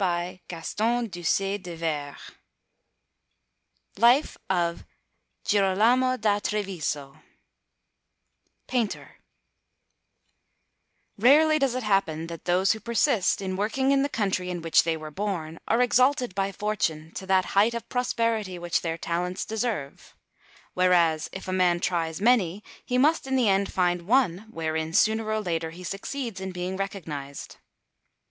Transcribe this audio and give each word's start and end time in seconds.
GIROLAMO 0.47 1.05
DA 1.11 1.61
TREVISO 1.61 2.15
LIFE 3.99 4.35
OF 4.49 4.83
GIROLAMO 5.45 6.17
DA 6.17 6.39
TREVISO 6.41 7.19
PAINTER 8.65 9.17
Rarely 11.19 11.59
does 11.59 11.75
it 11.75 11.83
happen 11.83 12.25
that 12.25 12.45
those 12.45 12.71
who 12.71 12.79
persist 12.79 13.43
in 13.43 13.55
working 13.55 13.91
in 13.91 14.01
the 14.01 14.09
country 14.09 14.49
in 14.49 14.63
which 14.63 14.81
they 14.81 14.97
were 14.97 15.11
born, 15.11 15.59
are 15.67 15.83
exalted 15.83 16.33
by 16.33 16.51
Fortune 16.51 17.11
to 17.11 17.27
that 17.27 17.45
height 17.53 17.75
of 17.75 17.87
prosperity 17.87 18.57
which 18.57 18.81
their 18.81 18.97
talents 18.97 19.45
deserve; 19.45 20.15
whereas, 20.73 21.29
if 21.31 21.47
a 21.47 21.53
man 21.53 21.79
tries 21.79 22.19
many, 22.19 22.63
he 22.83 22.97
must 22.97 23.27
in 23.27 23.35
the 23.35 23.47
end 23.47 23.71
find 23.71 24.07
one 24.07 24.47
wherein 24.49 24.93
sooner 24.95 25.27
or 25.29 25.41
later 25.41 25.69
he 25.69 25.83
succeeds 25.83 26.41
in 26.41 26.51
being 26.51 26.75
recognized. 26.75 27.57